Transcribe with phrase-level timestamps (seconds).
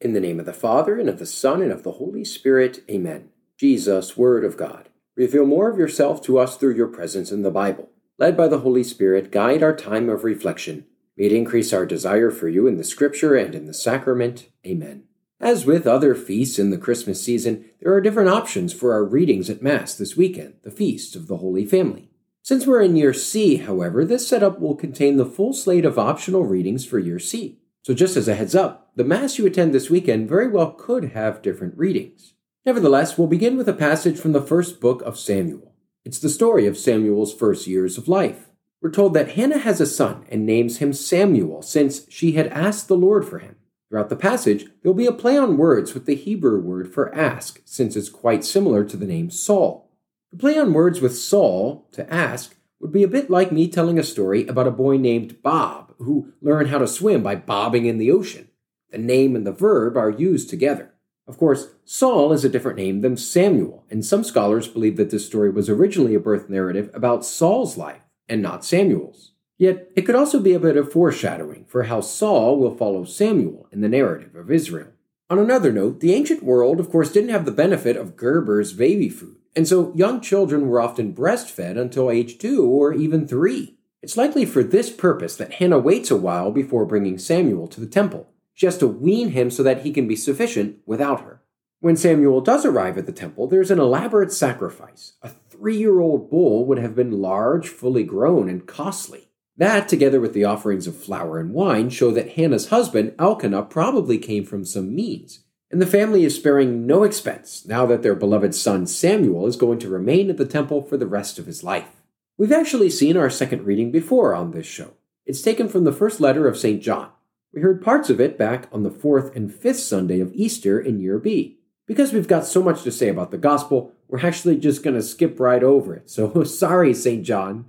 [0.00, 2.84] In the name of the Father, and of the Son, and of the Holy Spirit,
[2.88, 3.30] amen.
[3.56, 7.50] Jesus, Word of God, reveal more of yourself to us through your presence in the
[7.50, 7.90] Bible.
[8.16, 10.86] Led by the Holy Spirit, guide our time of reflection.
[11.16, 14.48] May it increase our desire for you in the Scripture and in the sacrament.
[14.64, 15.02] Amen.
[15.40, 19.50] As with other feasts in the Christmas season, there are different options for our readings
[19.50, 22.08] at Mass this weekend, the Feast of the Holy Family.
[22.44, 26.44] Since we're in Year C, however, this setup will contain the full slate of optional
[26.44, 27.57] readings for Year C.
[27.82, 31.12] So, just as a heads up, the Mass you attend this weekend very well could
[31.12, 32.34] have different readings.
[32.66, 35.74] Nevertheless, we'll begin with a passage from the first book of Samuel.
[36.04, 38.48] It's the story of Samuel's first years of life.
[38.80, 42.88] We're told that Hannah has a son and names him Samuel since she had asked
[42.88, 43.56] the Lord for him.
[43.88, 47.62] Throughout the passage, there'll be a play on words with the Hebrew word for ask,
[47.64, 49.90] since it's quite similar to the name Saul.
[50.30, 53.98] The play on words with Saul, to ask, would be a bit like me telling
[53.98, 57.98] a story about a boy named Bob who learned how to swim by bobbing in
[57.98, 58.48] the ocean.
[58.90, 60.94] The name and the verb are used together.
[61.26, 65.26] Of course, Saul is a different name than Samuel, and some scholars believe that this
[65.26, 69.32] story was originally a birth narrative about Saul's life and not Samuel's.
[69.58, 73.68] Yet, it could also be a bit of foreshadowing for how Saul will follow Samuel
[73.72, 74.92] in the narrative of Israel.
[75.28, 79.10] On another note, the ancient world, of course, didn't have the benefit of Gerber's baby
[79.10, 79.36] food.
[79.58, 83.76] And so young children were often breastfed until age two or even three.
[84.00, 87.88] It's likely for this purpose that Hannah waits a while before bringing Samuel to the
[87.88, 88.30] temple.
[88.54, 91.42] She has to wean him so that he can be sufficient without her.
[91.80, 95.14] When Samuel does arrive at the temple, there's an elaborate sacrifice.
[95.22, 99.26] A three year old bull would have been large, fully grown, and costly.
[99.56, 104.18] That, together with the offerings of flour and wine, show that Hannah's husband, Elkanah, probably
[104.18, 105.40] came from some means
[105.70, 109.78] and the family is sparing no expense now that their beloved son Samuel is going
[109.80, 112.02] to remain at the temple for the rest of his life.
[112.38, 114.94] We've actually seen our second reading before on this show.
[115.26, 116.82] It's taken from the first letter of St.
[116.82, 117.10] John.
[117.52, 121.00] We heard parts of it back on the fourth and fifth Sunday of Easter in
[121.00, 121.58] year B.
[121.86, 125.02] Because we've got so much to say about the gospel, we're actually just going to
[125.02, 126.08] skip right over it.
[126.08, 127.24] So sorry, St.
[127.24, 127.66] John.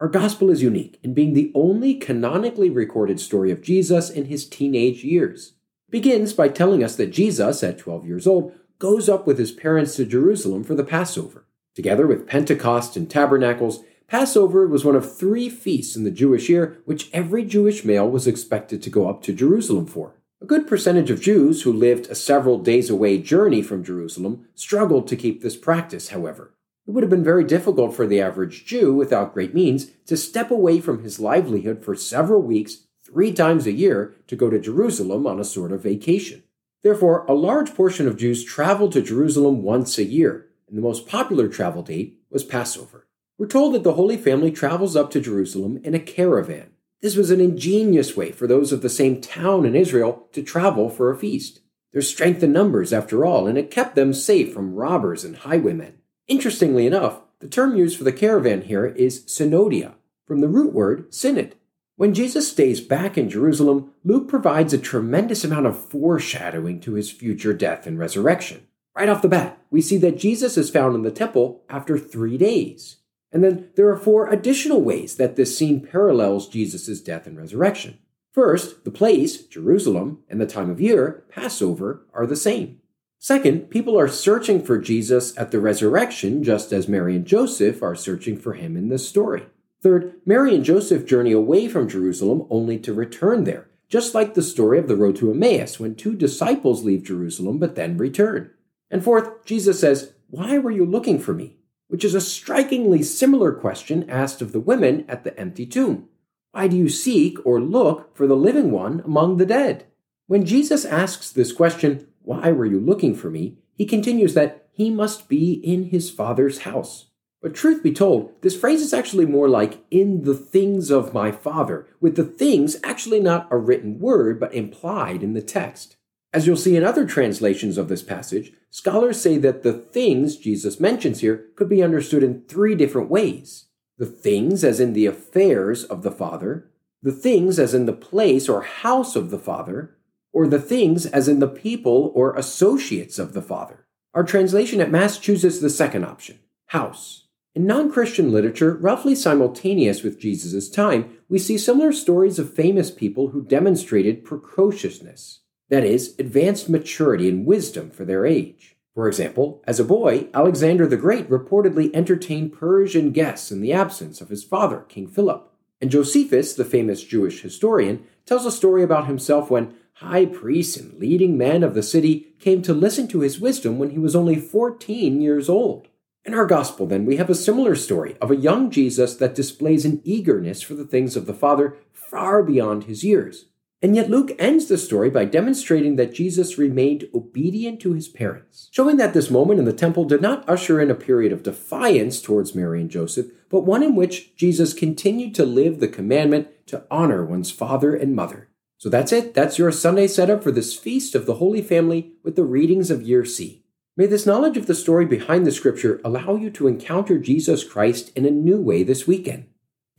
[0.00, 4.48] Our gospel is unique in being the only canonically recorded story of Jesus in his
[4.48, 5.54] teenage years
[5.90, 9.96] begins by telling us that Jesus, at 12 years old, goes up with his parents
[9.96, 11.46] to Jerusalem for the Passover.
[11.74, 16.78] Together with Pentecost and Tabernacles, Passover was one of three feasts in the Jewish year
[16.84, 20.14] which every Jewish male was expected to go up to Jerusalem for.
[20.42, 25.06] A good percentage of Jews who lived a several days away journey from Jerusalem struggled
[25.08, 26.54] to keep this practice, however.
[26.86, 30.50] It would have been very difficult for the average Jew without great means to step
[30.50, 35.26] away from his livelihood for several weeks three times a year to go to Jerusalem
[35.26, 36.42] on a sort of vacation.
[36.82, 41.06] Therefore, a large portion of Jews traveled to Jerusalem once a year, and the most
[41.06, 43.06] popular travel date was Passover.
[43.38, 46.70] We're told that the Holy Family travels up to Jerusalem in a caravan.
[47.00, 50.90] This was an ingenious way for those of the same town in Israel to travel
[50.90, 51.60] for a feast.
[51.92, 55.94] There's strength in numbers, after all, and it kept them safe from robbers and highwaymen.
[56.28, 59.94] Interestingly enough, the term used for the caravan here is synodia,
[60.26, 61.56] from the root word synod,
[62.00, 67.12] when Jesus stays back in Jerusalem, Luke provides a tremendous amount of foreshadowing to his
[67.12, 68.66] future death and resurrection.
[68.96, 72.38] Right off the bat, we see that Jesus is found in the temple after three
[72.38, 73.00] days.
[73.30, 77.98] And then there are four additional ways that this scene parallels Jesus' death and resurrection.
[78.32, 82.80] First, the place, Jerusalem, and the time of year, Passover, are the same.
[83.18, 87.94] Second, people are searching for Jesus at the resurrection just as Mary and Joseph are
[87.94, 89.44] searching for him in this story.
[89.82, 94.42] Third, Mary and Joseph journey away from Jerusalem only to return there, just like the
[94.42, 98.50] story of the road to Emmaus when two disciples leave Jerusalem but then return.
[98.90, 101.56] And fourth, Jesus says, Why were you looking for me?
[101.88, 106.08] Which is a strikingly similar question asked of the women at the empty tomb.
[106.52, 109.86] Why do you seek or look for the living one among the dead?
[110.26, 113.58] When Jesus asks this question, Why were you looking for me?
[113.80, 117.06] he continues that he must be in his Father's house.
[117.42, 121.32] But truth be told, this phrase is actually more like in the things of my
[121.32, 125.96] Father, with the things actually not a written word but implied in the text.
[126.32, 130.78] As you'll see in other translations of this passage, scholars say that the things Jesus
[130.78, 133.66] mentions here could be understood in three different ways.
[133.96, 136.70] The things as in the affairs of the Father,
[137.02, 139.96] the things as in the place or house of the Father,
[140.32, 143.86] or the things as in the people or associates of the Father.
[144.14, 147.28] Our translation at Mass chooses the second option, house.
[147.52, 152.92] In non Christian literature, roughly simultaneous with Jesus' time, we see similar stories of famous
[152.92, 158.76] people who demonstrated precociousness, that is, advanced maturity and wisdom for their age.
[158.94, 164.20] For example, as a boy, Alexander the Great reportedly entertained Persian guests in the absence
[164.20, 165.52] of his father, King Philip.
[165.80, 170.98] And Josephus, the famous Jewish historian, tells a story about himself when, high priests and
[171.00, 174.36] leading men of the city came to listen to his wisdom when he was only
[174.36, 175.88] 14 years old.
[176.22, 179.86] In our gospel, then, we have a similar story of a young Jesus that displays
[179.86, 183.46] an eagerness for the things of the Father far beyond his years.
[183.80, 188.68] And yet, Luke ends the story by demonstrating that Jesus remained obedient to his parents,
[188.70, 192.20] showing that this moment in the temple did not usher in a period of defiance
[192.20, 196.84] towards Mary and Joseph, but one in which Jesus continued to live the commandment to
[196.90, 198.50] honor one's father and mother.
[198.76, 199.32] So that's it.
[199.32, 203.02] That's your Sunday setup for this feast of the Holy Family with the readings of
[203.02, 203.59] Year C.
[204.00, 208.10] May this knowledge of the story behind the scripture allow you to encounter Jesus Christ
[208.16, 209.48] in a new way this weekend.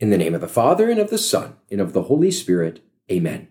[0.00, 2.80] In the name of the Father, and of the Son, and of the Holy Spirit,
[3.08, 3.46] amen.